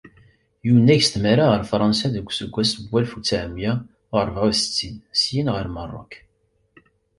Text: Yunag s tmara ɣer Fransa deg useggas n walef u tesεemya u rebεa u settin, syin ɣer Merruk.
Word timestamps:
Yunag 0.67 1.01
s 1.03 1.09
tmara 1.13 1.45
ɣer 1.51 1.61
Fransa 1.71 2.07
deg 2.15 2.25
useggas 2.29 2.71
n 2.81 2.85
walef 2.91 3.11
u 3.17 3.19
tesεemya 3.21 3.73
u 4.13 4.15
rebεa 4.27 4.47
u 4.49 4.51
settin, 4.59 4.95
syin 5.21 5.47
ɣer 5.55 5.65
Merruk. 5.75 6.13